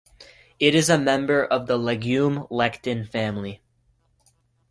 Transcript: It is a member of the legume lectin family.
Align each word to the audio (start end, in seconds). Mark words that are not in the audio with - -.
It 0.59 0.73
is 0.73 0.89
a 0.89 0.97
member 0.97 1.45
of 1.45 1.67
the 1.67 1.77
legume 1.77 2.47
lectin 2.49 3.07
family. 3.07 3.61